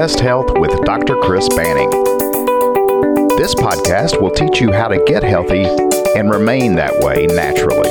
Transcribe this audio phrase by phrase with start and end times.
[0.00, 1.14] Best Health with Dr.
[1.16, 1.90] Chris Banning.
[3.36, 5.64] This podcast will teach you how to get healthy
[6.16, 7.90] and remain that way naturally.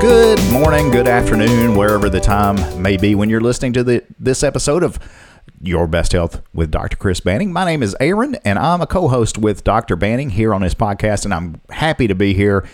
[0.00, 4.42] Good morning, good afternoon, wherever the time may be when you're listening to the, this
[4.42, 4.98] episode of
[5.66, 6.96] Your Best Health with Dr.
[6.96, 7.52] Chris Banning.
[7.52, 9.96] My name is Aaron, and I'm a co host with Dr.
[9.96, 12.66] Banning here on his podcast, and I'm happy to be here.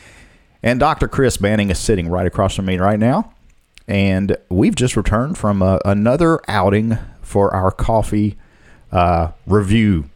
[0.62, 1.08] And Dr.
[1.08, 3.32] Chris Banning is sitting right across from me right now.
[3.88, 8.38] And we've just returned from a, another outing for our coffee
[8.92, 10.08] uh, review.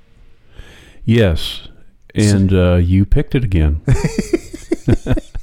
[1.05, 1.69] Yes,
[2.15, 3.81] and uh, you picked it again.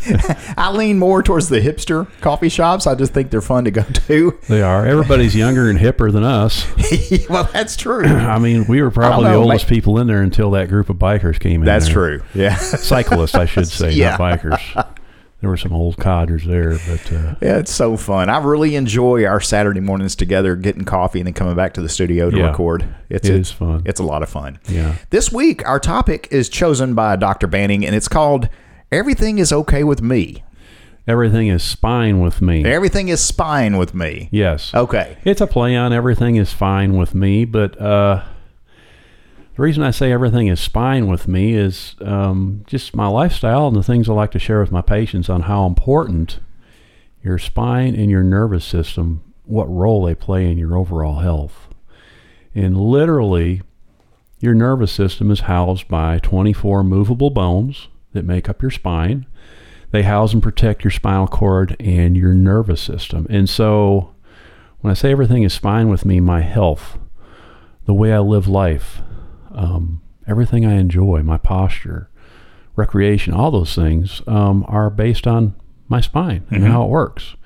[0.56, 2.86] I lean more towards the hipster coffee shops.
[2.86, 4.38] I just think they're fun to go to.
[4.48, 4.86] They are.
[4.86, 6.66] Everybody's younger and hipper than us.
[7.28, 8.04] well, that's true.
[8.06, 10.96] I mean, we were probably know, the oldest people in there until that group of
[10.96, 11.66] bikers came in.
[11.66, 11.94] That's there.
[11.94, 12.22] true.
[12.34, 12.56] Yeah.
[12.56, 14.16] Cyclists, I should say, Yeah.
[14.16, 14.96] not bikers.
[15.40, 18.30] There were some old codgers there, but uh, Yeah, it's so fun.
[18.30, 21.88] I really enjoy our Saturday mornings together, getting coffee and then coming back to the
[21.88, 22.46] studio to Yeah.
[22.50, 22.86] record.
[23.10, 23.82] It's It a- is fun.
[23.84, 24.60] It's a lot of fun.
[24.68, 24.94] yeah.
[25.10, 27.48] This week, our topic is chosen by Dr.
[27.48, 28.48] Banning, and it's called
[28.92, 30.44] "Everything is Okay with Me."
[31.06, 32.64] Everything is fine with me.
[32.64, 34.28] Everything is spine with me.
[34.30, 34.72] Yes.
[34.72, 35.16] Okay.
[35.24, 38.22] It's a play on everything is fine with me, but uh,
[39.56, 43.76] the reason I say everything is fine with me is um, just my lifestyle and
[43.76, 46.38] the things I like to share with my patients on how important
[47.22, 51.68] your spine and your nervous system, what role they play in your overall health.
[52.54, 53.62] And literally,
[54.38, 59.26] your nervous system is housed by 24 movable bones that make up your spine.
[59.90, 63.26] They house and protect your spinal cord and your nervous system.
[63.28, 64.14] And so,
[64.80, 66.98] when I say everything is fine with me, my health,
[67.84, 69.02] the way I live life,
[69.54, 72.08] um, everything I enjoy, my posture,
[72.74, 75.54] recreation, all those things um, are based on
[75.88, 77.36] my spine and how it works.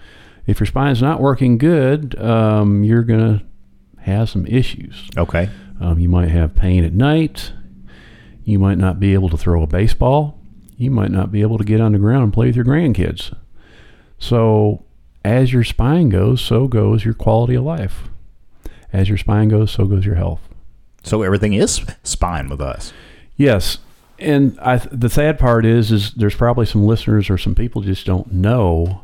[0.47, 3.45] If your spine's not working good, um, you're going to
[4.03, 5.11] have some issues.
[5.17, 5.51] Okay.
[5.81, 7.53] Um, you might have pain at night.
[8.45, 10.41] You might not be able to throw a baseball.
[10.77, 13.35] You might not be able to get on the ground and play with your grandkids.
[14.19, 14.85] So,
[15.25, 18.09] as your spine goes, so goes your quality of life.
[18.93, 20.41] As your spine goes, so goes your health.
[21.03, 22.93] So everything is spine with us.
[23.37, 23.79] Yes,
[24.19, 28.07] and I, the sad part is, is there's probably some listeners or some people just
[28.07, 29.03] don't know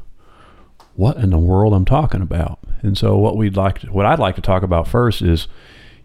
[0.94, 2.58] what in the world I'm talking about.
[2.82, 5.48] And so, what we'd like, to, what I'd like to talk about first is,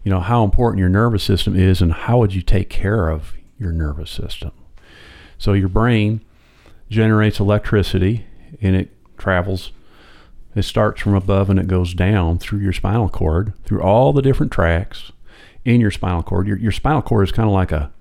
[0.04, 3.34] you know, how important your nervous system is, and how would you take care of
[3.58, 4.52] your nervous system.
[5.38, 6.20] So, your brain
[6.90, 8.26] generates electricity,
[8.60, 9.72] and it travels.
[10.54, 14.22] It starts from above and it goes down through your spinal cord, through all the
[14.22, 15.12] different tracks
[15.64, 16.48] in your spinal cord.
[16.48, 17.92] Your, your spinal cord is kind of like a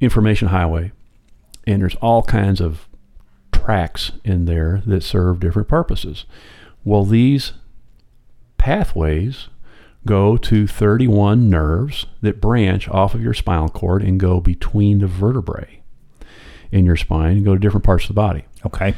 [0.00, 0.92] information highway,
[1.66, 2.88] and there's all kinds of
[3.52, 6.24] tracks in there that serve different purposes.
[6.84, 7.52] Well, these
[8.56, 9.48] pathways
[10.06, 15.06] go to 31 nerves that branch off of your spinal cord and go between the
[15.06, 15.77] vertebrae
[16.72, 18.44] in your spine and go to different parts of the body.
[18.66, 18.94] Okay.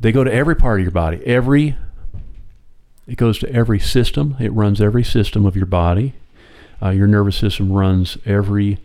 [0.00, 1.24] They go to every part of your body.
[1.24, 1.76] Every
[3.06, 4.36] it goes to every system.
[4.40, 6.14] It runs every system of your body.
[6.82, 8.78] Uh, your nervous system runs every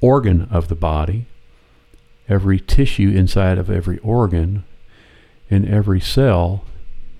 [0.00, 1.26] organ of the body,
[2.28, 4.64] every tissue inside of every organ,
[5.50, 6.64] and every cell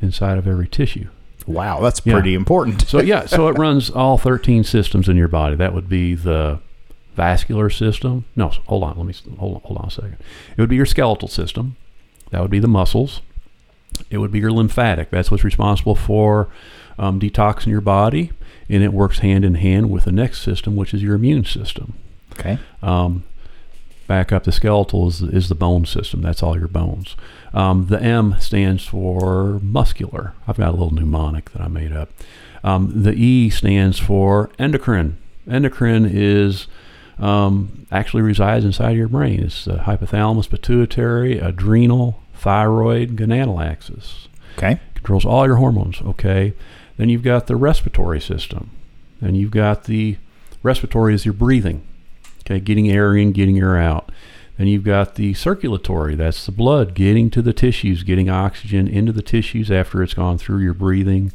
[0.01, 1.09] inside of every tissue.
[1.47, 2.15] Wow, that's Yeah.
[2.15, 2.83] pretty important.
[2.83, 5.57] So yeah, so it runs all 13 systems in your body.
[5.57, 6.61] That would be the
[7.15, 8.25] vascular system.
[8.37, 8.97] No, hold on.
[8.97, 10.17] Let me hold on, hold on a second.
[10.57, 11.77] It would be your skeletal system.
[12.31, 13.21] That would be the muscles.
[14.11, 15.11] It would be your lymphatic.
[15.11, 16.49] That's what's responsible for
[16.99, 18.31] um, detoxing your body,
[18.69, 21.95] and it works hand in hand with the next system, which is your immune system.
[22.33, 22.59] Okay.
[22.83, 23.25] Um,
[24.07, 26.23] back up the skeletal is, is the bone system.
[26.23, 27.17] That's all your bones.
[27.53, 30.35] Um, the M stands for muscular.
[30.49, 32.11] I've got a little mnemonic that I made up.
[32.63, 35.19] Um, the E stands for endocrine.
[35.49, 36.67] Endocrine is
[37.21, 39.41] um, actually resides inside your brain.
[39.41, 44.79] It's the hypothalamus, pituitary, adrenal, thyroid, gonadal axis Okay.
[44.95, 46.01] controls all your hormones.
[46.03, 46.55] Okay.
[46.97, 48.71] Then you've got the respiratory system.
[49.23, 50.17] and you've got the
[50.63, 51.83] respiratory is your breathing.
[52.41, 54.11] Okay, getting air in, getting air out.
[54.57, 56.15] Then you've got the circulatory.
[56.15, 60.39] That's the blood getting to the tissues, getting oxygen into the tissues after it's gone
[60.39, 61.33] through your breathing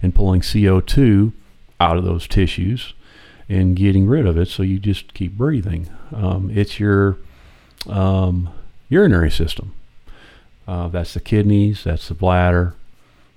[0.00, 1.32] and pulling CO2
[1.80, 2.94] out of those tissues
[3.48, 5.88] and getting rid of it so you just keep breathing.
[6.14, 7.16] Um, it's your
[7.88, 8.50] um,
[8.88, 9.74] urinary system.
[10.66, 12.74] Uh, that's the kidneys, that's the bladder,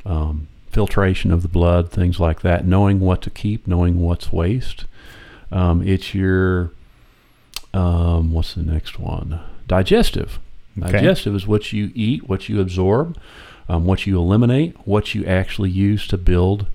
[0.06, 2.66] um, filtration of the blood, things like that.
[2.66, 4.86] Knowing what to keep, knowing what's waste.
[5.52, 6.72] Um, it's your
[7.74, 9.40] Um, what's the next one?
[9.68, 10.40] Digestive.
[10.78, 10.92] Okay.
[10.92, 13.18] Digestive is what you eat, what you absorb,
[13.70, 16.66] um, what you eliminate, what you actually use to build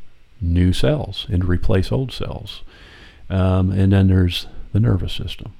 [0.40, 2.62] new cells and replace old cells.
[3.28, 5.52] Um, and then there's the nervous system.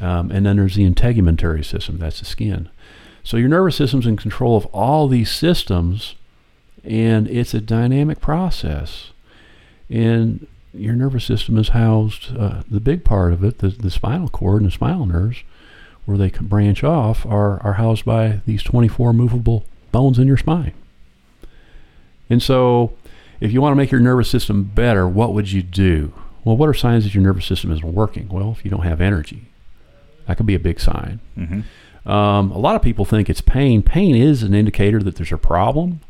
[0.00, 2.70] Um, and then there's the integumentary system, that's the skin.
[3.24, 6.14] So your nervous system's in control of all these systems,
[6.82, 9.10] and it's a dynamic process.
[9.90, 14.28] And your nervous system is housed, uh, the big part of it, the, the spinal
[14.28, 15.42] cord and the spinal nerves,
[16.06, 20.38] where they can branch off, are, are housed by these 24 movable bones in your
[20.38, 20.72] spine.
[22.30, 22.94] And so,
[23.40, 26.14] if you want to make your nervous system better, what would you do?
[26.44, 28.28] Well, what are signs that your nervous system isn't working?
[28.28, 29.46] Well, if you don't have energy,
[30.26, 31.20] that could be a big sign.
[31.38, 32.10] Mm-hmm.
[32.10, 33.82] Um, a lot of people think it's pain.
[33.82, 36.00] Pain is an indicator that there's a problem.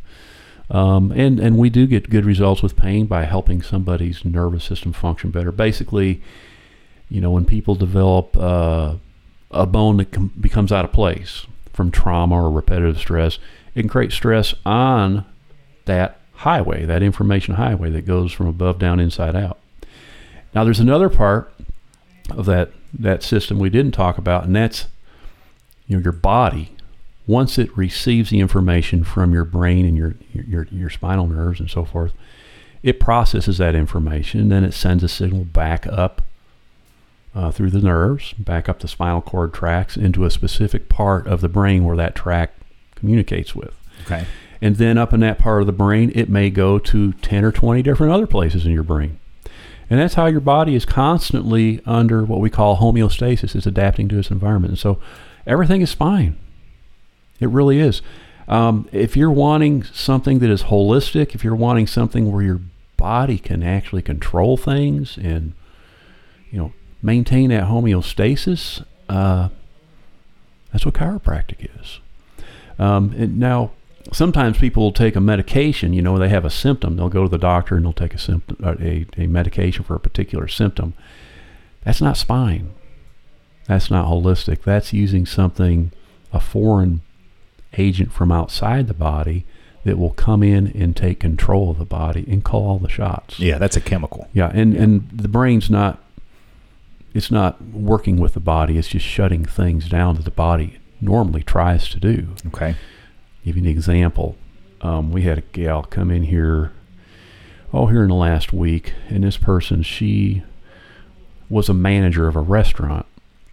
[0.70, 4.94] Um, and, and we do get good results with pain by helping somebody's nervous system
[4.94, 5.52] function better.
[5.52, 6.23] Basically,
[7.11, 8.94] you know, when people develop uh,
[9.50, 13.38] a bone that com- becomes out of place from trauma or repetitive stress,
[13.75, 15.26] it can create stress on
[15.84, 19.58] that highway, that information highway that goes from above down, inside out.
[20.55, 21.53] Now, there's another part
[22.31, 24.87] of that that system we didn't talk about, and that's
[25.87, 26.71] you know your body.
[27.27, 31.71] Once it receives the information from your brain and your your your spinal nerves and
[31.71, 32.13] so forth,
[32.83, 36.23] it processes that information, and then it sends a signal back up
[37.35, 41.41] uh, through the nerves, back up the spinal cord tracks into a specific part of
[41.41, 42.53] the brain where that track
[42.95, 43.75] communicates with.
[44.05, 44.27] Okay.
[44.61, 47.51] And then up in that part of the brain, it may go to 10 or
[47.51, 49.19] 20 different other places in your brain.
[49.90, 53.55] And that's how your body is constantly under what we call homeostasis.
[53.55, 54.73] It's adapting to its environment.
[54.73, 54.99] And so
[55.46, 56.38] everything is fine.
[57.40, 58.02] It really is.
[58.49, 62.61] Um, if you're wanting something that is holistic, if you're wanting something where your
[62.96, 65.55] body can actually control things and,
[66.50, 69.49] you know, maintain that homeostasis, uh,
[70.73, 72.00] that's what chiropractic is.
[72.79, 73.73] Um, and now,
[74.13, 75.93] sometimes people will take a medication.
[75.93, 76.97] You know, they have a symptom.
[76.97, 79.95] They'll go to the doctor and they'll take a symptom, uh, a, a medication for
[79.95, 80.95] a particular symptom.
[81.85, 82.73] That's not spine.
[83.67, 84.63] That's not holistic.
[84.63, 85.93] That's using something,
[86.33, 87.03] a foreign
[87.79, 89.45] agent from outside the body
[89.85, 93.39] that will come in and take control of the body and call all the shots.
[93.39, 94.29] Yeah, that's a chemical.
[94.33, 95.99] Yeah, and, and the brain's not
[97.15, 101.43] it's not working with the body, it's just shutting things down that the body normally
[101.43, 102.29] tries to do.
[102.47, 102.75] Okay.
[103.44, 104.37] Give you an example.
[104.81, 106.73] Um, we had a gal come in here,
[107.73, 110.43] oh, here in the last week, and this person, she
[111.49, 113.06] was a manager of a restaurant,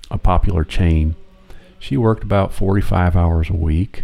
[0.10, 1.16] a popular chain.
[1.80, 4.04] She worked about 45 hours a week,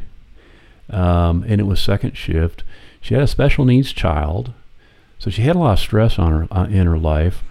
[0.90, 2.64] um, and it was second shift.
[3.02, 4.54] She had a special needs child,
[5.20, 7.44] so she had a lot of stress on her uh, in her life.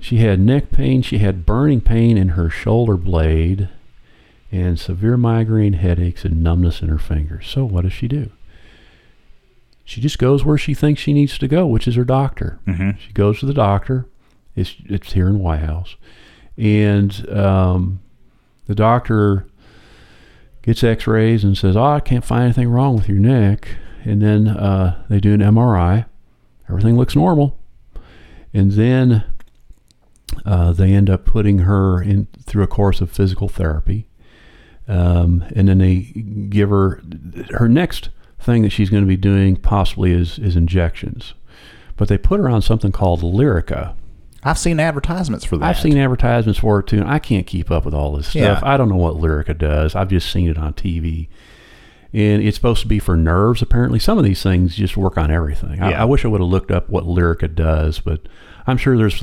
[0.00, 3.68] She had neck pain, she had burning pain in her shoulder blade,
[4.52, 7.48] and severe migraine headaches and numbness in her fingers.
[7.48, 8.30] So what does she do?
[9.84, 12.60] She just goes where she thinks she needs to go, which is her doctor.
[12.66, 12.98] Mm-hmm.
[12.98, 14.06] She goes to the doctor.
[14.54, 15.96] It's it's here in White House,
[16.58, 18.00] and um,
[18.66, 19.46] the doctor
[20.62, 24.48] gets X-rays and says, "Oh, I can't find anything wrong with your neck." And then
[24.48, 26.04] uh, they do an MRI.
[26.68, 27.58] Everything looks normal,
[28.52, 29.24] and then
[30.44, 34.06] uh, they end up putting her in through a course of physical therapy,
[34.88, 35.96] um, and then they
[36.48, 37.02] give her
[37.50, 41.34] her next thing that she's going to be doing possibly is is injections,
[41.96, 43.94] but they put her on something called Lyrica.
[44.44, 45.64] I've seen advertisements for that.
[45.64, 48.60] I've seen advertisements for it too, and I can't keep up with all this stuff.
[48.60, 48.60] Yeah.
[48.62, 49.94] I don't know what Lyrica does.
[49.94, 51.28] I've just seen it on TV.
[52.14, 53.98] And it's supposed to be for nerves, apparently.
[53.98, 55.80] Some of these things just work on everything.
[55.80, 56.02] I, Yeah.
[56.02, 58.22] I wish I would have looked up what Lyrica does, but
[58.66, 59.22] I'm sure there's.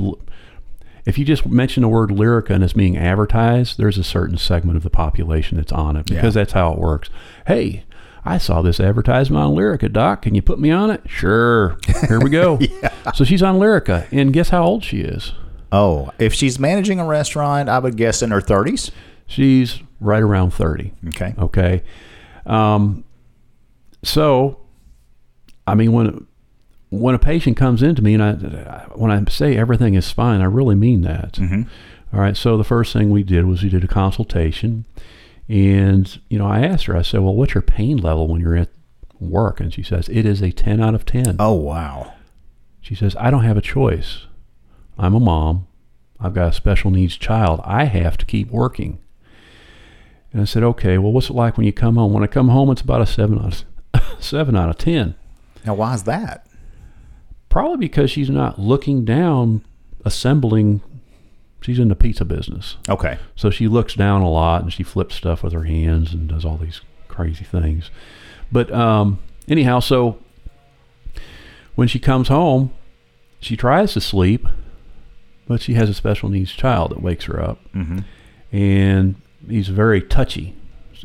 [1.10, 4.78] If you just mention the word Lyrica and it's being advertised, there's a certain segment
[4.78, 6.42] of the population that's on it because Yeah.
[6.42, 7.10] that's how it works.
[7.48, 7.84] Hey,
[8.24, 10.22] I saw this advertisement on Lyrica, Doc.
[10.22, 11.02] Can you put me on it?
[11.08, 11.78] Sure.
[12.08, 12.60] Here we go.
[13.16, 15.34] So she's on Lyrica, and guess how old she is?
[15.72, 18.92] Oh, if she's managing a restaurant, I would guess in her 30s.
[19.26, 20.94] She's right around 30.
[21.08, 21.34] Okay.
[21.40, 21.82] Okay.
[22.46, 23.04] Um,
[24.04, 24.60] so,
[25.66, 26.28] I mean, when
[26.90, 28.34] when a patient comes into me and I
[28.96, 31.34] when I say everything is fine, I really mean that.
[31.34, 31.64] Mm-hmm.
[32.14, 32.36] All right.
[32.36, 34.86] So the first thing we did was we did a consultation,
[35.48, 36.96] and you know I asked her.
[36.98, 38.70] I said, "Well, what's your pain level when you're at
[39.20, 42.14] work?" And she says, "It is a 10 out of 10." Oh, wow.
[42.90, 44.26] She says, I don't have a choice.
[44.98, 45.68] I'm a mom.
[46.20, 47.62] I've got a special needs child.
[47.64, 49.00] I have to keep working.
[50.34, 52.14] And I said, okay, well, what's it like when you come home?
[52.14, 55.14] When I come home, it's about a seven out of, seven out of 10.
[55.66, 56.48] Now, why is that?
[57.50, 59.64] Probably because she's not looking down,
[60.06, 60.82] assembling
[61.62, 62.78] she's in the pizza business.
[62.88, 63.18] Okay.
[63.36, 66.46] So she looks down a lot and she flips stuff with her hands and does
[66.46, 67.90] all these crazy things.
[68.52, 70.20] But um, anyhow, so
[71.76, 72.72] when she comes home,
[73.40, 74.46] she tries to sleep,
[75.48, 78.00] but she has a special needs child that wakes her up, Mm-hmm.
[78.56, 79.16] and
[79.48, 80.56] he's very touchy.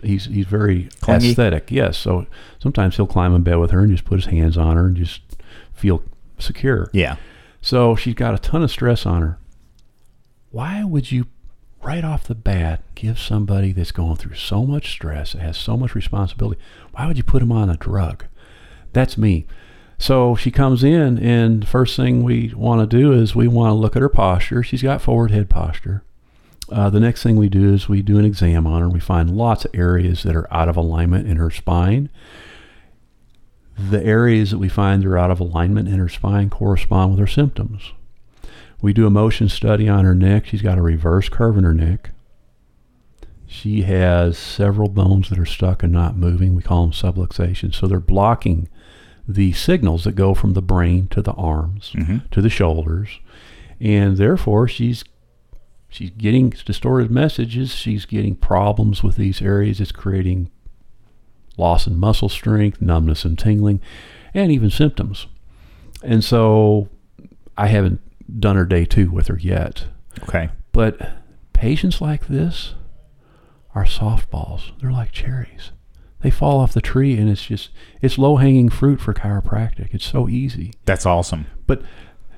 [0.02, 1.30] He's he's very Clingy?
[1.30, 1.70] aesthetic.
[1.70, 1.96] Yes.
[1.96, 2.26] So
[2.58, 4.96] sometimes he'll climb in bed with her and just put his hands on her and
[4.96, 5.20] just
[5.72, 6.02] feel
[6.38, 6.90] secure.
[6.92, 7.16] Yeah.
[7.60, 9.38] So she's got a ton of stress on her.
[10.50, 11.26] Why would you,
[11.82, 15.94] right off the bat, give somebody that's going through so much stress, has so much
[15.94, 16.60] responsibility,
[16.92, 18.26] why would you put them on a drug?
[18.92, 19.46] That's me.
[19.98, 23.70] So she comes in, and the first thing we want to do is we want
[23.70, 24.62] to look at her posture.
[24.62, 26.02] She's got forward head posture.
[26.70, 28.88] Uh, the next thing we do is we do an exam on her.
[28.88, 32.10] We find lots of areas that are out of alignment in her spine.
[33.76, 37.26] The areas that we find are out of alignment in her spine correspond with her
[37.26, 37.92] symptoms.
[38.80, 40.46] We do a motion study on her neck.
[40.46, 42.10] She's got a reverse curve in her neck.
[43.46, 46.54] She has several bones that are stuck and not moving.
[46.54, 47.74] We call them subluxations.
[47.74, 48.68] So they're blocking
[49.26, 52.18] the signals that go from the brain to the arms Mm-hmm.
[52.30, 53.20] to the shoulders,
[53.80, 55.02] and therefore she's
[55.88, 57.72] she's getting distorted messages.
[57.74, 59.80] She's getting problems with these areas.
[59.80, 60.50] It's creating
[61.56, 63.80] loss in muscle strength, numbness and tingling,
[64.32, 65.26] and even symptoms.
[66.02, 66.88] And so
[67.56, 68.00] I haven't
[68.40, 69.86] done her day two with her yet.
[70.22, 70.50] Okay.
[70.72, 71.00] But
[71.52, 72.74] patients like this
[73.74, 74.72] are softballs.
[74.80, 75.72] They're like cherries.
[76.20, 77.70] They fall off the tree and it's just
[78.00, 79.92] it's low hanging fruit for chiropractic.
[79.92, 80.72] It's so easy.
[80.86, 81.46] That's awesome.
[81.66, 81.82] But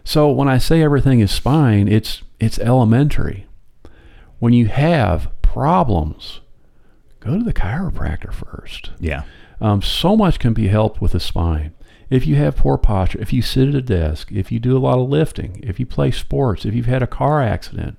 [0.03, 3.47] so when I say everything is spine, it's it's elementary.
[4.39, 6.41] When you have problems,
[7.27, 8.91] go to the chiropractor first.
[8.99, 9.23] Yeah.
[9.61, 11.73] Um, so much can be helped with the spine.
[12.09, 14.79] If you have poor posture, if you sit at a desk, if you do a
[14.79, 17.99] lot of lifting, if you play sports, if you've had a car accident,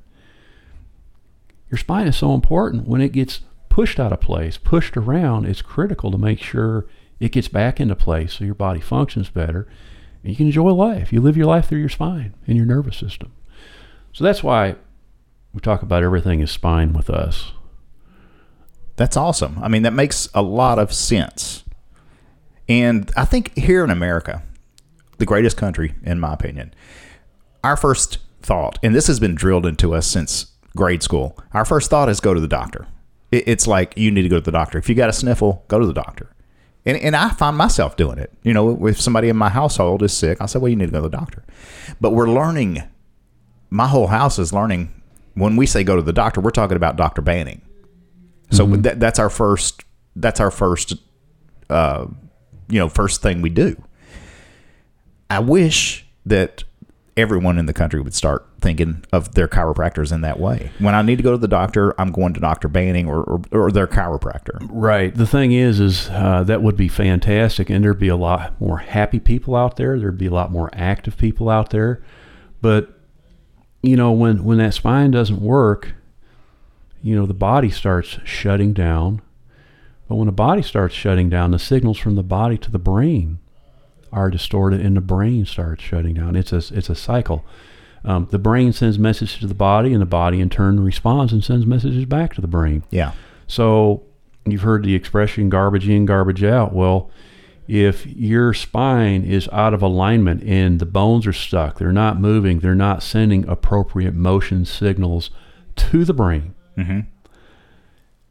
[1.69, 2.88] your spine is so important.
[2.88, 6.86] When it gets pushed out of place, pushed around, it's critical to make sure
[7.19, 9.67] it gets back into place so your body functions better
[10.24, 11.12] and you can enjoy life.
[11.12, 13.34] You live your life through your spine and your nervous system.
[14.13, 14.75] So that's why
[15.53, 17.51] we talk about everything is spine with us.
[18.98, 19.58] That's awesome.
[19.62, 21.63] I mean, that makes a lot of sense.
[22.68, 24.44] And I think here in America,
[25.20, 26.74] the greatest country, in my opinion,
[27.63, 31.89] our first thought, and this has been drilled into us since grade school, our first
[31.89, 32.88] thought is go to the doctor.
[33.32, 34.77] It's like you need to go to the doctor.
[34.77, 36.34] If you got a sniffle, go to the doctor.
[36.86, 38.32] And, and I find myself doing it.
[38.44, 40.92] You know, if somebody in my household is sick, I'll say, well, you need to
[40.92, 41.44] go to the doctor.
[42.00, 42.84] But we're learning,
[43.70, 44.94] my whole house is learning,
[45.34, 47.22] when we say go to the doctor, we're talking about Dr.
[47.22, 47.62] Banning.
[48.51, 49.84] So that, that's our first.
[50.16, 50.94] That's our first.
[51.70, 52.08] Uh,
[52.70, 53.82] you know, first thing we do.
[55.30, 56.63] I wish that
[57.18, 60.72] everyone in the country would start thinking of their chiropractors in that way.
[60.80, 63.42] When I need to go to the doctor, I'm going to Doctor Banning or, or,
[63.51, 64.60] or their chiropractor.
[64.70, 65.13] Right.
[65.13, 68.77] The thing is, is uh, that would be fantastic, and there'd be a lot more
[68.77, 70.00] happy people out there.
[70.00, 72.04] There'd be a lot more active people out there.
[72.62, 72.94] But
[73.82, 75.94] you know, when when that spine doesn't work,
[77.07, 79.21] you know, the body starts shutting down.
[80.09, 83.39] But when the body starts shutting down, the signals from the body to the brain
[84.11, 86.35] are distorted, and the brain starts shutting down.
[86.35, 87.45] It's a it's a cycle.
[88.03, 91.43] Um, the brain sends messages to the body, and the body in turn responds and
[91.43, 92.83] sends messages back to the brain.
[92.89, 93.13] Yeah.
[93.47, 94.03] So
[94.45, 96.73] you've heard the expression garbage in, garbage out.
[96.73, 97.09] Well,
[97.67, 102.59] if your spine is out of alignment and the bones are stuck, they're not moving,
[102.59, 105.29] they're not sending appropriate motion signals
[105.75, 107.00] to the brain, Mm-hmm.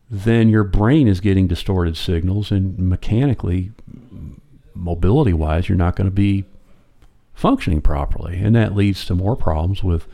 [0.09, 3.73] then your brain is getting distorted signals, and mechanically,
[4.75, 6.45] mobility wise, you're not going to be
[7.35, 8.37] functioning properly.
[8.39, 10.07] And that leads to more problems with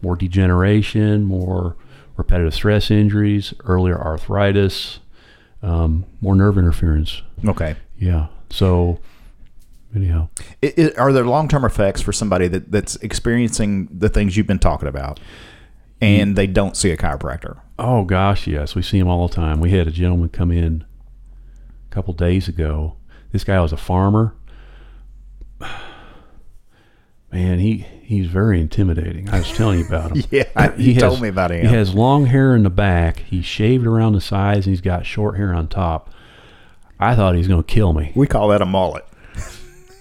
[0.00, 1.76] more degeneration, more
[2.16, 5.00] repetitive stress injuries, earlier arthritis,
[5.62, 7.22] um, more nerve interference.
[7.44, 7.76] Okay.
[7.98, 8.28] Yeah.
[8.50, 9.00] So,
[9.94, 10.28] anyhow,
[10.62, 14.46] I i are there long term effects for somebody that, that's experiencing the things you've
[14.46, 15.20] been talking about,
[16.02, 17.60] and they don't see a chiropractor?
[17.78, 19.58] oh gosh, yes, we see them all the time.
[19.60, 20.84] We had a gentleman come in
[21.90, 22.96] a couple days ago.
[23.32, 24.34] This guy was a farmer.
[27.32, 29.30] Man, he he's very intimidating.
[29.30, 30.22] I was telling you about him.
[30.30, 31.66] Yeah, He you has- told me about him.
[31.66, 33.20] He has long hair in the back.
[33.20, 36.10] He's shaved around the sides, and he's got short hair on top.
[37.00, 38.12] I thought he was going to kill me.
[38.14, 39.04] we call that a mullet.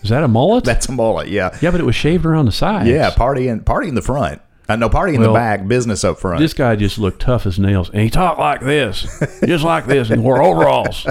[0.03, 0.63] Is that a mullet?
[0.65, 1.29] That's a mullet.
[1.29, 1.57] Yeah.
[1.61, 2.89] yeah, but it was shaved around the sides.
[2.89, 3.11] Yeah.
[3.11, 4.41] Party in party in the front.
[4.79, 5.67] No, party in the back.
[5.67, 6.39] Business up front.
[6.39, 9.05] This guy just looked tough as nails, and he talked like this,
[9.45, 11.05] just like this, and wore overalls.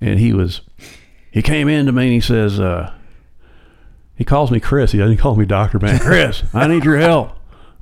[0.00, 0.60] And he was,
[1.30, 2.92] he came in to me and he says, uh,
[4.14, 4.92] he calls me Chris.
[4.92, 5.98] He doesn't call me Doctor Man.
[5.98, 7.32] Chris, I need your help.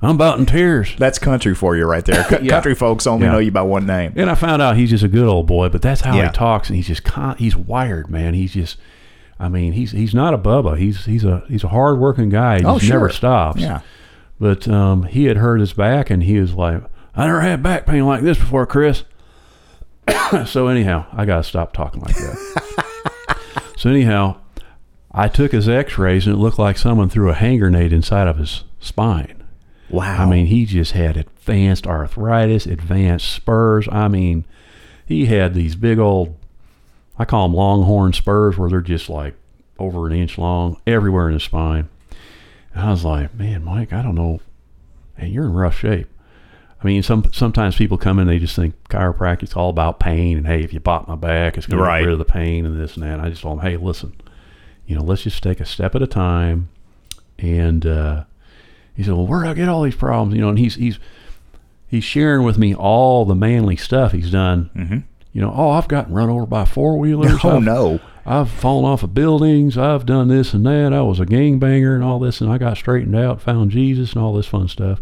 [0.01, 0.95] I'm about in tears.
[0.97, 2.23] That's country for you right there.
[2.29, 2.49] C- Yeah.
[2.53, 3.31] Country folks only Yeah.
[3.33, 4.13] know you by one name.
[4.15, 6.27] And I found out he's just a good old boy, but that's how Yeah.
[6.27, 8.35] he talks, and he's just con- he's wired, man.
[8.35, 8.77] He's just,
[9.39, 10.77] I mean, he's he's not a bubba.
[10.77, 12.59] He's he's a he's a hard working guy.
[12.59, 13.59] He Oh, just never stops.
[13.61, 13.81] Yeah.
[14.39, 16.83] But um, he had hurt his back, and he was like,
[17.15, 19.03] "I never had back pain like this before, Chris."
[20.45, 23.37] so anyhow, I gotta stop talking like that.
[23.77, 24.37] so anyhow,
[25.11, 28.37] I took his X-rays, and it looked like someone threw a hand grenade inside of
[28.37, 29.43] his spine.
[29.89, 30.23] Wow.
[30.23, 33.87] I mean, he just had advanced arthritis, advanced spurs.
[33.91, 34.45] I mean,
[35.05, 36.35] he had these big old,
[37.17, 39.35] I call them longhorn spurs, where they're just like
[39.79, 41.89] over an inch long everywhere in his spine.
[42.77, 44.39] And I was like, man, Mike, I don't know.
[45.17, 46.07] Hey, you're in rough shape.
[46.81, 50.45] I mean, some sometimes people come in, they just think chiropractic's all about pain, and
[50.45, 51.97] hey, if you pop my back, it's going Right.
[51.99, 53.13] to get rid of the pain and this and that.
[53.13, 54.13] And I just told them, hey, listen,
[54.85, 56.69] you know, let's just take a step at a time.
[57.39, 58.25] And uh,
[58.95, 60.35] he said, well, where do I get all these problems?
[60.35, 60.99] You know, and he's he's
[61.87, 64.69] he's sharing with me all the manly stuff he's done.
[64.75, 65.03] Mhm.
[65.33, 67.39] You know, oh, I've gotten run over by four wheelers.
[67.43, 67.99] oh I've, no.
[68.27, 69.77] I've fallen off of buildings.
[69.77, 70.91] I've done this and that.
[70.91, 74.21] I was a gangbanger and all this, and I got straightened out, found Jesus, and
[74.21, 74.99] all this fun stuff.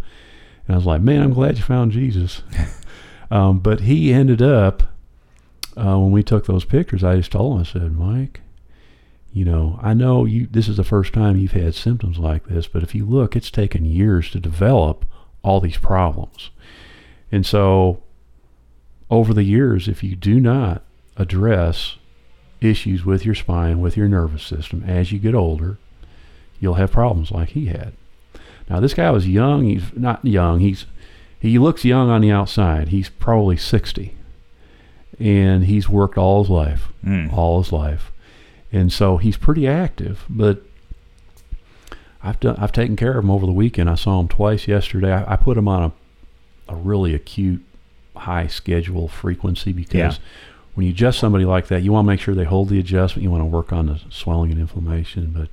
[0.68, 2.44] And I was like, man, I'm glad you found Jesus.
[3.32, 4.84] um, but he ended up,
[5.76, 8.42] uh, when we took those pictures, I just told him, I said, Mike,
[9.34, 10.48] you know, I know you.
[10.50, 13.50] This is the first time you've had symptoms like this, but if you look, it's
[13.50, 15.04] taken years to develop
[15.42, 16.52] all these problems.
[17.32, 18.04] And so,
[19.10, 20.84] over the years, if you do not
[21.18, 21.98] address
[22.62, 25.78] issues with your spine, with your nervous system as you get older,
[26.60, 27.94] you'll have problems like he had.
[28.70, 29.64] Now, this guy was young.
[29.64, 30.60] He's not young.
[30.60, 30.86] He's
[31.40, 32.88] he looks young on the outside.
[32.88, 34.16] He's probably 60.
[35.20, 37.32] And he's worked all his life, Mm.
[37.32, 38.12] all his life.
[38.72, 40.64] And so he's pretty active, but
[42.24, 43.90] I've done I've taken care of him over the weekend.
[43.90, 45.14] I saw him twice yesterday.
[45.14, 45.92] I, I put him on a
[46.68, 47.64] a really acute
[48.16, 50.24] high schedule frequency because Yeah.
[50.76, 53.24] When you adjust somebody like that, you want to make sure they hold the adjustment.
[53.24, 55.48] You want to work on the swelling and inflammation, but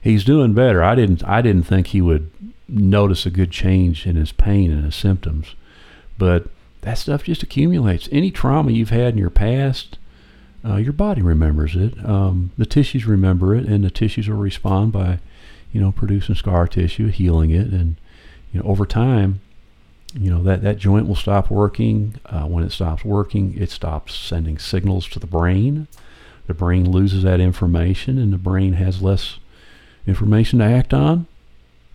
[0.00, 0.82] he's doing better.
[0.82, 2.30] I didn't I didn't think he would
[2.68, 5.54] notice a good change in his pain and his symptoms,
[6.18, 6.48] but
[6.82, 8.08] that stuff just accumulates.
[8.10, 9.98] Any trauma you've had in your past,
[10.64, 11.94] uh, your body remembers it.
[12.04, 15.20] Um, the tissues remember it, and the tissues will respond by,
[15.72, 17.96] you know, producing scar tissue, healing it, and
[18.52, 19.40] you know, over time,
[20.14, 22.16] you know that that joint will stop working.
[22.26, 25.88] Uh, when it stops working, it stops sending signals to the brain.
[26.46, 29.38] The brain loses that information, and the brain has less
[30.06, 31.26] information to act on.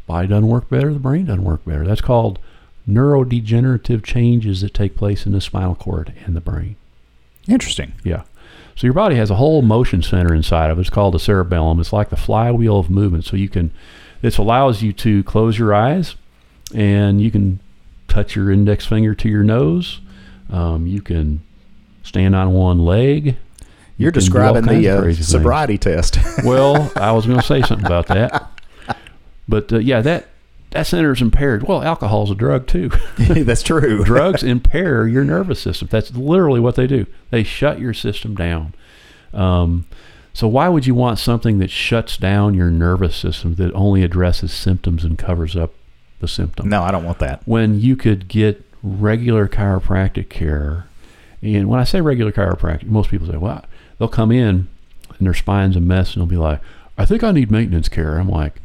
[0.05, 0.93] Body doesn't work better.
[0.93, 1.85] The brain doesn't work better.
[1.85, 2.39] That's called
[2.87, 6.77] neurodegenerative changes that take place in the spinal cord and the brain.
[7.47, 7.93] Interesting.
[8.03, 8.23] Yeah.
[8.75, 10.81] So your body has a whole motion center inside of it.
[10.81, 11.79] It's called the cerebellum.
[11.79, 13.25] It's like the flywheel of movement.
[13.25, 13.71] So you can,
[14.21, 16.15] this allows you to close your eyes
[16.73, 17.59] and you can
[18.07, 20.01] touch your index finger to your nose.
[20.49, 21.41] Um, you can
[22.03, 23.37] stand on one leg.
[23.97, 25.27] You're all describing the uh, crazy things.
[25.27, 26.17] sobriety test.
[26.43, 28.51] Well, I was going to say something about that.
[29.49, 30.27] But uh, yeah, that,
[30.71, 31.63] that center is impaired.
[31.67, 32.89] Well, alcohol's a drug too.
[33.17, 34.03] That's true.
[34.03, 35.87] drugs impair your nervous system.
[35.91, 37.05] That's literally what they do.
[37.31, 38.73] They shut your system down.
[39.33, 39.87] Um,
[40.33, 44.53] so why would you want something that shuts down your nervous system that only addresses
[44.53, 45.73] symptoms and covers up
[46.19, 46.69] the symptom?
[46.69, 47.41] No, I don't want that.
[47.45, 50.85] When you could get regular chiropractic care,
[51.41, 53.63] and when I say regular chiropractic, most people say, "Well,
[53.97, 54.67] they'll come in
[55.17, 56.59] and their spine's a mess," and they'll be like,
[56.97, 58.61] "I think I need maintenance care." I'm like,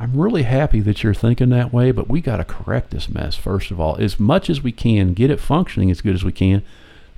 [0.00, 3.36] I'm really happy that you're thinking that way, but we got to correct this mess
[3.36, 6.32] first of all, as much as we can, get it functioning as good as we
[6.32, 6.62] can,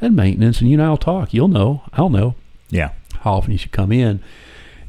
[0.03, 0.61] and maintenance.
[0.61, 1.33] And you and I'll talk.
[1.33, 1.83] You'll know.
[1.95, 2.35] I'll know
[2.69, 2.91] Yeah.
[3.21, 4.21] how often you should come in.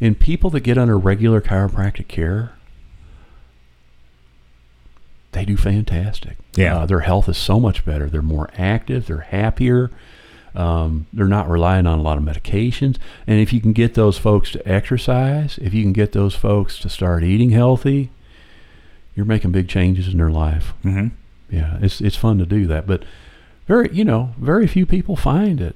[0.02, 2.52] And people that get under regular chiropractic care,
[5.36, 6.38] they do fantastic.
[6.56, 6.80] Yeah.
[6.80, 8.10] Uh, their health is so much better.
[8.10, 9.06] They're more active.
[9.08, 9.92] They're happier.
[10.56, 12.98] Um, they're not relying on a lot of medications.
[13.28, 16.80] And if you can get those folks to exercise, if you can get those folks
[16.80, 18.10] to start eating healthy,
[19.16, 20.74] you're making big changes in their life.
[20.82, 21.08] hmm
[21.50, 23.04] Yeah, it's it's fun to do that, but
[23.68, 25.76] very you know very few people find it.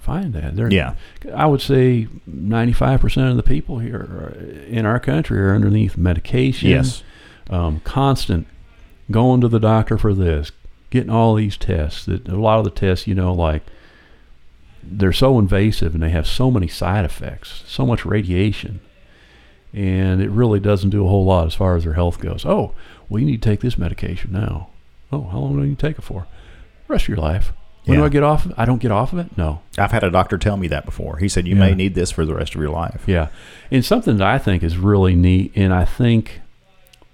[0.00, 0.54] Find that.
[0.54, 0.94] They're, Yeah.
[1.34, 4.36] I would say 95% of the people here
[4.68, 6.70] in our country are underneath medication.
[6.70, 7.02] Yes.
[7.50, 8.46] Um, constant
[9.10, 10.52] going to the doctor for this,
[10.90, 12.04] getting all these tests.
[12.06, 13.62] That a lot of the tests, you know, like
[14.82, 18.80] they're so invasive and they have so many side effects, so much radiation,
[19.72, 22.44] and it really doesn't do a whole lot as far as their health goes.
[22.44, 22.72] Oh,
[23.08, 24.68] well, you need to take this medication now.
[25.12, 26.26] Oh, how long do you take it for?
[26.88, 27.52] Rest of your life.
[27.84, 28.44] When do I get off?
[28.44, 28.54] of it?
[28.58, 29.36] I don't get off of it.
[29.38, 29.60] No.
[29.78, 31.18] I've had a doctor tell me that before.
[31.18, 31.60] He said you Yeah.
[31.66, 33.04] may need this for the rest of your life.
[33.06, 33.28] Yeah.
[33.70, 36.40] And something that I think is really neat, and I think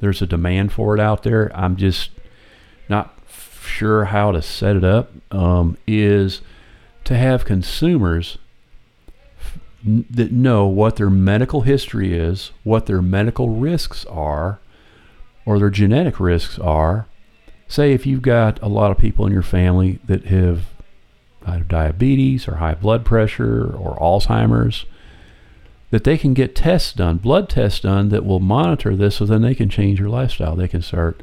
[0.03, 1.53] There's a demand for it out there.
[1.55, 2.11] I'm just
[2.89, 3.17] not
[3.65, 5.13] sure how to set it up.
[5.31, 6.41] Um, is
[7.05, 8.37] to have consumers
[9.39, 9.61] f-
[10.11, 14.59] that know what their medical history is, what their medical risks are,
[15.47, 17.07] or their genetic risks are.
[17.69, 20.65] Say if you've got a lot of people in your family that have
[21.69, 24.85] diabetes or high blood pressure or Alzheimer's,
[25.93, 29.43] that they can get tests done, blood tests done that will monitor this so then
[29.43, 30.57] they can change your lifestyle.
[30.57, 31.23] They can start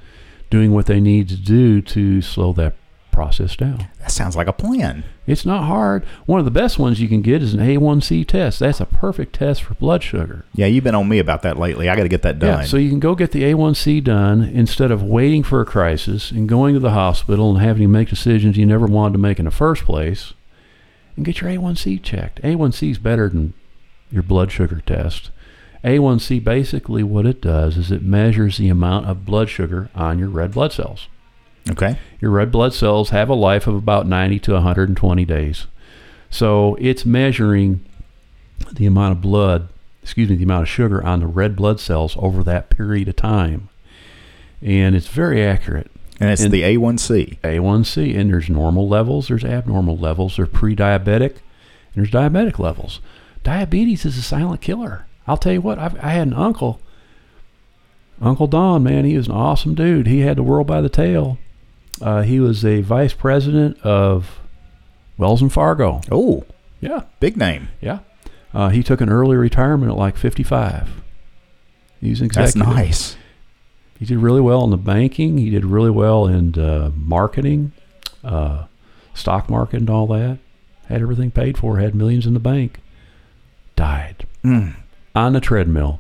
[0.52, 2.76] doing what they need to do to slow that
[3.12, 3.88] process down.
[4.00, 5.04] That sounds like a plan.
[5.26, 6.06] It's not hard.
[6.28, 8.60] One of the best ones you can get is an A1C test.
[8.60, 10.46] That's a perfect test for blood sugar.
[10.54, 11.90] Yeah, you've been on me about that lately.
[11.90, 12.60] I got to get that done.
[12.60, 16.30] Yeah, so you can go get the A1C done instead of waiting for a crisis
[16.30, 19.40] and going to the hospital and having to make decisions you never wanted to make
[19.40, 20.34] in the first place
[21.16, 22.40] and get your A1C checked.
[22.44, 23.56] A1C is better than
[24.12, 25.30] your blood sugar test.
[25.84, 30.28] A1C basically what it does is it measures the amount of blood sugar on your
[30.30, 31.08] red blood cells.
[31.70, 31.98] okay.
[32.20, 35.68] Your red blood cells have a life of about 90 to 120 days.
[36.30, 37.80] So it's measuring
[38.74, 39.70] the amount of blood,
[40.04, 43.16] excuse me, the amount of sugar on the red blood cells over that period of
[43.16, 43.70] time.
[44.62, 45.90] And it's very accurate.
[46.20, 47.38] And it's And- the A1C.
[47.44, 51.36] A1C, and there's normal levels, there's abnormal levels, there's pre diabetic,
[51.96, 53.00] and there's diabetic levels.
[53.44, 55.06] Diabetes is a silent killer.
[55.28, 56.82] I'll tell you what, I've, I had an uncle,
[58.22, 60.08] Uncle Don, man, he was an awesome dude.
[60.08, 61.38] He had the world by the tail.
[62.02, 64.40] Uh, he was a vice president of
[65.18, 66.02] Wells and Fargo.
[66.12, 66.46] Oh,
[66.82, 67.70] Yeah, big name.
[67.82, 68.00] yeah.
[68.54, 71.02] Uh, he took an early retirement at like 55.
[72.02, 73.16] He's an That's nice.
[74.00, 75.38] He did really well in the banking.
[75.38, 77.74] He did really well in uh, marketing,
[78.24, 78.66] uh,
[79.14, 80.40] stock market, and all that.
[80.88, 81.78] Had everything paid for.
[81.80, 82.80] Had millions in the bank.
[84.44, 84.76] Mm.
[85.16, 86.00] on the treadmill.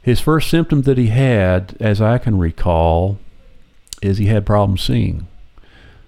[0.00, 3.18] His first symptom that he had, as I can recall,
[4.00, 5.28] is he had problems seeing.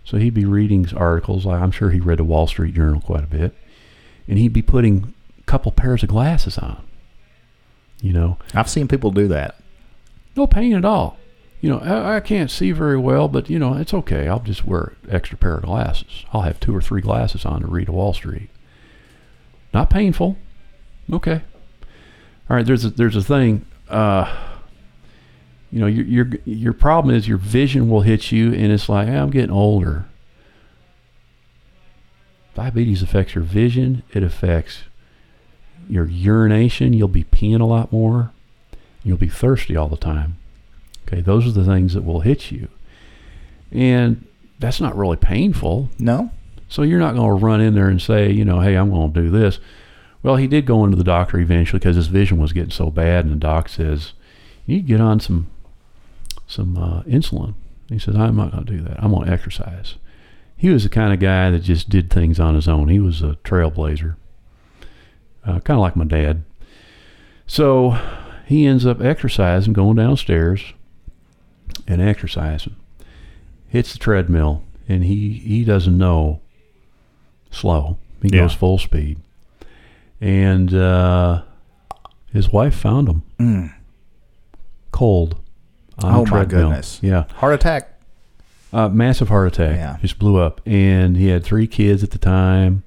[0.04, 1.46] So he'd be reading articles.
[1.46, 3.54] I'm sure he read the Wall Street Journal quite a bit,
[4.26, 6.82] and he'd be putting a couple pairs of glasses on.
[8.00, 9.56] You know, I've seen people do that.
[10.36, 11.16] no pain at all.
[11.60, 14.28] You know, I, I can't see very well, but you know, it's okay.
[14.28, 16.24] I'll just wear an extra pair of glasses.
[16.32, 18.50] I'll have two or three glasses on to read a Wall Street.
[19.72, 20.36] Not painful.
[21.12, 21.42] Okay.
[22.48, 22.66] All right.
[22.66, 23.64] There's a, there's a thing.
[23.88, 24.34] Uh,
[25.70, 29.08] you know, your your your problem is your vision will hit you, and it's like
[29.08, 30.06] "Hey, I'm getting older.
[32.54, 34.02] Diabetes affects your vision.
[34.12, 34.84] It affects
[35.88, 36.92] your urination.
[36.92, 38.30] You'll be peeing a lot more.
[39.02, 40.38] You'll be thirsty all the time.
[41.06, 42.68] Okay, those are the things that will hit you.
[43.70, 44.24] And
[44.58, 45.90] that's not really painful.
[45.98, 46.30] No?
[46.68, 49.12] So you're not going to run in there and say, you know, hey, I'm going
[49.12, 49.58] to do this.
[50.24, 53.24] Well, he did go into the doctor eventually because his vision was getting so bad,
[53.26, 54.14] and the doc says,
[54.66, 55.50] you need to get on some
[56.46, 57.54] some uh, insulin.
[57.88, 59.02] He says, I'm not going to do that.
[59.02, 59.94] I'm going to exercise.
[60.56, 62.88] He was the kind of guy that just did things on his own.
[62.88, 64.16] He was a trailblazer,
[65.44, 66.42] uh, kind of like my dad.
[67.46, 67.98] So
[68.46, 70.72] he ends up exercising, going downstairs
[71.86, 72.76] and exercising.
[73.68, 76.40] Hits the treadmill, and he, he doesn't know
[77.50, 77.98] slow.
[78.22, 78.42] He Yeah.
[78.42, 79.18] goes full speed.
[80.24, 81.42] And uh,
[82.32, 83.74] his wife found him Mm.
[84.90, 85.36] cold
[86.02, 86.98] on Oh, my goodness.
[87.02, 87.24] Yeah.
[87.34, 88.00] Heart attack.
[88.72, 89.76] Uh, massive heart attack.
[89.76, 89.98] Yeah.
[90.00, 90.62] Just blew up.
[90.66, 92.84] And he had three kids at the time.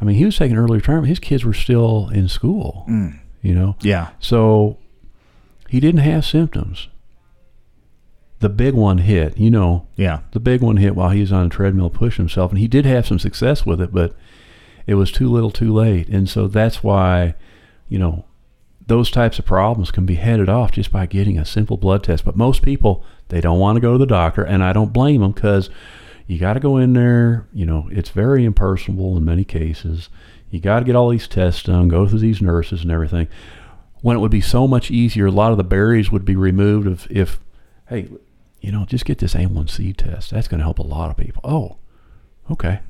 [0.00, 1.08] I mean, he was taking early retirement.
[1.08, 3.18] His kids were still in school, Mm.
[3.42, 3.74] you know?
[3.80, 4.10] Yeah.
[4.20, 4.78] So
[5.68, 6.86] he didn't have symptoms.
[8.38, 10.20] The big one hit, you know, Yeah.
[10.30, 12.52] the big one hit while he was on a treadmill pushing himself.
[12.52, 14.14] And he did have some success with it, but
[14.90, 16.08] it was too little too late.
[16.08, 17.36] And so that's why,
[17.88, 18.24] you know,
[18.88, 22.24] those types of problems can be headed off just by getting a simple blood test.
[22.24, 25.20] But most people, they don't want to go to the doctor, and I don't blame
[25.20, 25.70] them because
[26.26, 27.46] you got to go in there.
[27.52, 30.08] You know, it's very impersonal in many cases.
[30.50, 33.28] You got to get all these tests done, go through these nurses and everything.
[34.00, 36.88] When it would be so much easier, a lot of the barriers would be removed
[36.88, 37.38] if, if
[37.88, 38.08] hey,
[38.60, 40.32] you know, just get this A1C test.
[40.32, 41.42] That's going to help a lot of people.
[41.44, 41.76] Oh,
[42.50, 42.80] okay.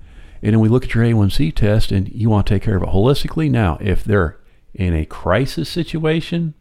[0.43, 2.83] And then we look at your A1C test and you want to take care of
[2.83, 3.51] it holistically.
[3.51, 4.39] Now, if they're
[4.75, 6.55] in a crisis situation,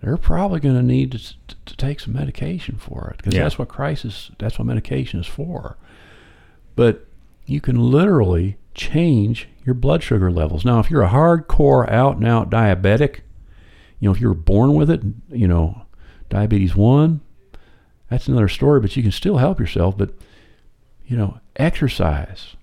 [0.00, 3.42] they're probably going to need to, to take some medication for it because Yeah.
[3.42, 5.76] that's what crisis, that's what medication is for.
[6.76, 7.06] But
[7.46, 10.64] you can literally change your blood sugar levels.
[10.64, 13.20] Now, if you're a hardcore out and out diabetic,
[13.98, 15.82] you know, if you were born with it, you know,
[16.28, 17.20] diabetes 1,
[18.10, 19.96] that's another story, but you can still help yourself.
[19.96, 20.10] But,
[21.06, 22.56] you know, exercise,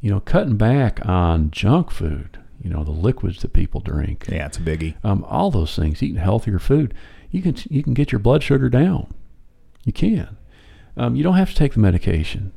[0.00, 4.46] you know, cutting back on junk food, you know, the liquids that people drink, Yeah,
[4.46, 4.94] it's a biggie.
[5.04, 6.94] um, all those things, eating healthier food.
[7.30, 9.12] you can you can get your blood sugar down.
[9.84, 10.36] You can.
[10.96, 12.52] Um, you don't have to take the medication,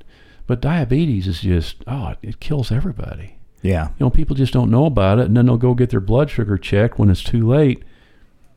[0.46, 3.36] but diabetes is just oh, it, it kills everybody.
[3.64, 3.88] Yeah.
[4.00, 6.30] You know, people just don't know about it, and then they'll go get their blood
[6.30, 7.84] sugar checked when it's too late.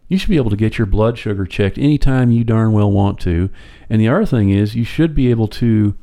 [0.09, 3.19] You should be able to get your blood sugar checked anytime you darn well want
[3.21, 3.49] to.
[3.89, 5.95] And the other thing is, you should be able to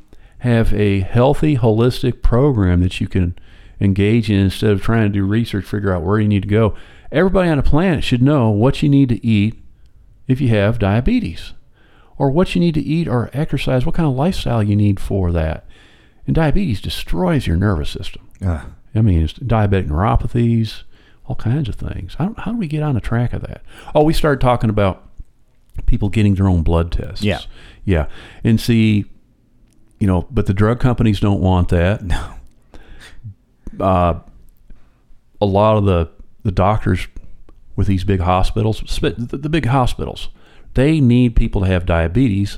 [0.47, 3.37] have a healthy, holistic program that you can
[3.79, 6.75] engage in instead of trying to do research, figure out where you need to go.
[7.11, 9.61] Everybody on the planet should know what you need to eat
[10.27, 11.53] if you have diabetes,
[12.17, 15.31] or what you need to eat or exercise, what kind of lifestyle you need for
[15.31, 15.65] that.
[16.25, 18.27] And diabetes destroys your nervous system.
[18.45, 20.83] Uh, I mean, it's diabetic neuropathies,
[21.25, 22.15] all kinds of things.
[22.15, 23.61] How, how do we get on the track of that?
[23.95, 25.07] Oh, we started talking about
[25.85, 27.23] people getting their own blood tests.
[27.23, 27.39] Yeah.
[27.85, 28.07] Yeah.
[28.43, 29.05] And see,
[29.99, 32.03] you know, but the drug companies don't want that.
[32.03, 32.33] no.
[33.79, 34.19] Uh,
[35.39, 36.09] a lot of the,
[36.43, 37.07] the doctors
[37.75, 40.29] with these big hospitals, the, the big hospitals,
[40.73, 42.57] they need people to have diabetes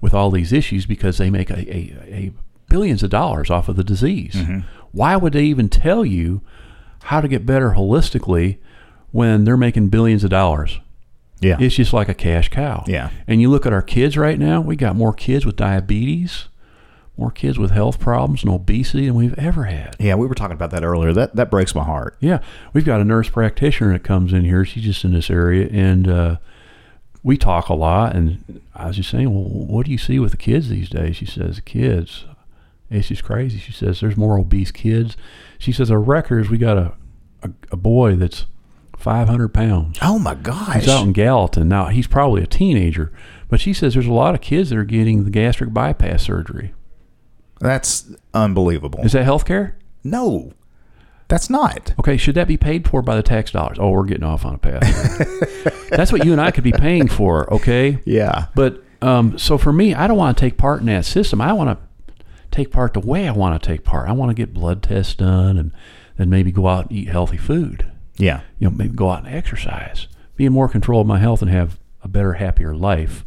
[0.00, 2.32] with all these issues because they make a, a, a
[2.68, 4.36] billions of dollars off of the disease.
[4.92, 6.40] Why would they even tell you
[7.04, 8.58] how to get better holistically
[9.12, 10.80] when they're making billions of dollars?
[11.40, 11.56] Yeah.
[11.60, 12.84] It's just like a cash cow.
[12.86, 13.10] Yeah.
[13.26, 16.48] And you look at our kids right now, we got more kids with diabetes,
[17.16, 19.94] more kids with health problems and obesity than we've ever had.
[20.00, 21.12] yeah, we were talking about that earlier.
[21.12, 22.16] That that breaks my heart.
[22.20, 22.40] Yeah,
[22.72, 24.64] we've got a nurse practitioner that comes in here.
[24.64, 26.36] She's just in this area, and uh,
[27.22, 28.14] we talk a lot.
[28.16, 31.16] And I was just saying, well, what do you see with the kids these days?
[31.16, 32.24] She says, kids,
[32.90, 33.58] it's just crazy.
[33.58, 35.16] She says, there's more obese kids.
[35.58, 36.92] She says, our records, we got a,
[37.42, 38.46] a, a boy that's
[38.98, 39.98] 500 pounds.
[40.02, 40.74] Oh my gosh.
[40.80, 41.68] He's out in Gallatin.
[41.68, 43.12] Now, he's probably a teenager,
[43.48, 46.74] but she says there's a lot of kids that are getting the gastric bypass surgery.
[47.64, 49.00] That's unbelievable.
[49.00, 49.76] Is that health care?
[50.02, 50.52] no.
[51.26, 51.94] That's not.
[51.98, 53.78] Okay, should that be paid for by the tax dollars?
[53.80, 55.88] Oh, we're getting off on a path.
[55.88, 57.98] That's what you and I could be paying for, okay?
[58.04, 58.48] Yeah.
[58.54, 61.40] But um, so for me, I don't want to take part in that system.
[61.40, 64.08] I want to take part the way I want to take part.
[64.08, 65.72] I want to get blood tests done and
[66.18, 67.90] then maybe go out and eat healthy food.
[68.18, 68.42] Yeah.
[68.58, 71.50] You know, maybe go out and exercise, be in more control of my health and
[71.50, 73.24] have a better, happier life.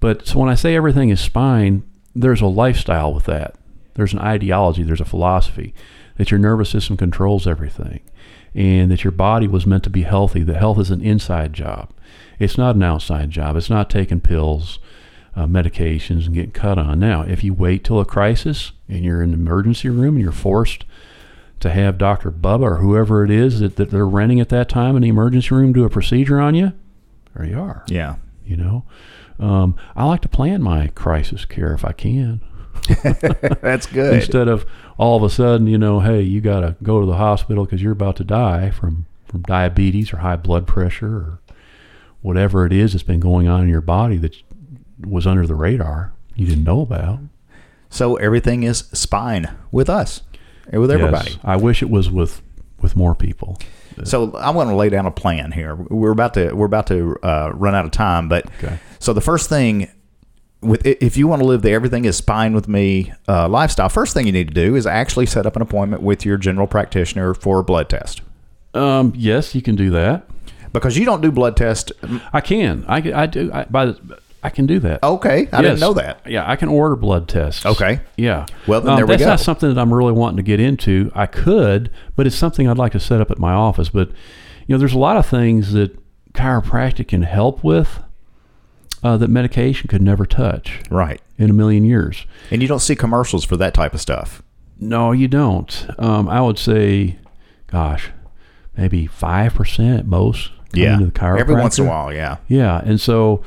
[0.00, 1.82] But so when I say everything is spine,
[2.14, 3.54] there's a lifestyle with that.
[3.98, 5.74] There's an ideology, there's a philosophy
[6.18, 7.98] that your nervous system controls everything
[8.54, 11.90] and that your body was meant to be healthy, that health is an inside job.
[12.38, 13.56] It's not an outside job.
[13.56, 14.78] It's not taking pills,
[15.34, 17.00] uh, medications, and getting cut on.
[17.00, 20.30] Now, if you wait till a crisis and you're in the emergency room and you're
[20.30, 20.84] forced
[21.58, 22.30] to have Dr.
[22.30, 25.52] Bubba or whoever it is that, that they're renting at that time in the emergency
[25.52, 26.72] room do a procedure on you,
[27.34, 27.82] there you are.
[27.88, 28.14] Yeah.
[28.46, 28.84] You know,
[29.40, 32.42] um, I like to plan my crisis care if I can.
[33.62, 34.14] That's good.
[34.14, 37.16] Instead of all of a sudden, you know, hey, you got to go to the
[37.16, 41.38] hospital because you're about to die from, from diabetes or high blood pressure or
[42.22, 44.34] whatever it is that's been going on in your body that
[45.06, 47.18] was under the radar you didn't know about.
[47.90, 50.22] So everything is spine with us,
[50.70, 51.32] and with everybody.
[51.32, 52.42] Yes, I wish it was with
[52.80, 53.58] with more people.
[54.04, 55.74] So I'm going to lay down a plan here.
[55.74, 58.78] We're about to we're about to uh, run out of time, but Okay.
[59.00, 59.90] so the first thing
[60.60, 64.14] with if you want to live the everything is fine with me uh, lifestyle, first
[64.14, 67.32] thing you need to do is actually set up an appointment with your general practitioner
[67.34, 68.22] for a blood test
[68.74, 70.26] Um, yes, you can do that.
[70.72, 71.92] because you don't do blood test.
[72.32, 72.84] I can.
[72.88, 73.50] I, I do.
[73.52, 75.02] I, by the, I can do that.
[75.02, 76.20] Okay, I didn't know that.
[76.26, 77.64] Yeah, I can order blood tests.
[77.66, 78.00] Okay.
[78.16, 78.46] Yeah.
[78.68, 79.18] Well, then Um, there we go.
[79.18, 81.10] that's not something that I'm really wanting to get into.
[81.14, 83.88] I could, but it's something I'd like to set up at my office.
[83.88, 84.08] But
[84.66, 85.96] you know, there's a lot of things that
[86.34, 88.00] chiropractic can help with
[89.02, 92.26] uh, that medication could never touch Right, in a million years.
[92.50, 94.42] and you don't see commercials for that type of stuff.
[94.80, 95.86] No, you don't.
[95.98, 97.18] Um, I would say,
[97.66, 98.10] gosh,
[98.76, 100.50] maybe five percent at most.
[100.72, 102.12] Yeah, every once in a while.
[102.12, 103.42] Yeah, Yeah, and so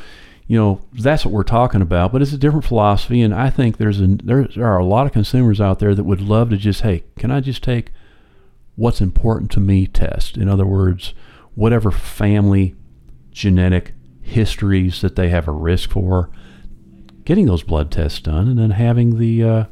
[0.47, 2.11] you know that's what we're talking about.
[2.11, 5.13] But it's a different philosophy, and I think there's a, there are a lot of
[5.13, 7.91] consumers out there that would love to just hey, can I just take
[8.75, 10.35] what's important to me test?
[10.35, 11.13] In other words,
[11.55, 12.75] whatever family
[13.31, 16.29] genetic histories that they have a risk for,
[17.25, 19.65] getting those blood tests done, and then having the uh,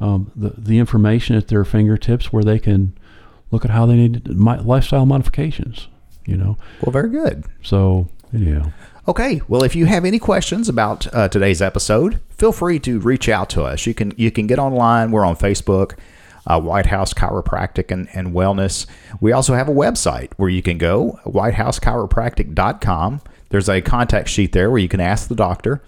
[0.00, 2.96] um, the the information at their fingertips where they can
[3.50, 5.88] look at how they need my, lifestyle modifications.
[6.26, 7.44] You know, well, very good.
[7.62, 8.70] so yeah.
[9.06, 13.28] Okay, well, if you have any questions about uh, today's episode, feel free to reach
[13.28, 13.86] out to us.
[13.86, 15.10] You can you can get online.
[15.10, 15.98] We're on Facebook,
[16.46, 18.86] uh, White House Chiropractic and, and Wellness.
[19.20, 23.20] We also have a website where you can go, whitehousechiropractic.com.
[23.50, 25.82] There's a contact sheet there where you can ask the doctor.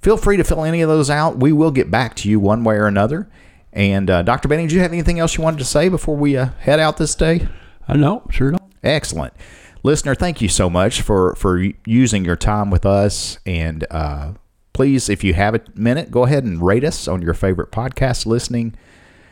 [0.00, 1.38] Feel free to fill any of those out.
[1.38, 3.28] We will get back to you one way or another.
[3.72, 4.48] And uh, Dr.
[4.48, 6.96] Banning, do you have anything else you wanted to say before we uh, head out
[6.96, 7.48] this day?
[7.88, 8.62] Uh, no, sure don't.
[8.82, 9.34] Excellent.
[9.82, 13.38] Listener, thank you so much for, for using your time with us.
[13.46, 14.32] And uh,
[14.72, 18.26] please, if you have a minute, go ahead and rate us on your favorite podcast
[18.26, 18.74] listening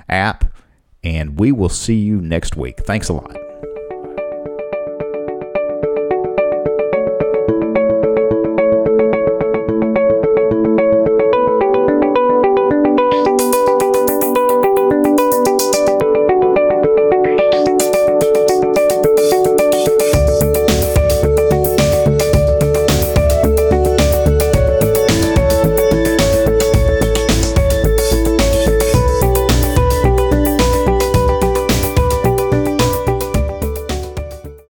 [0.09, 0.45] app.
[1.03, 2.81] And we will see you next week.
[2.81, 3.44] Thanks a lot.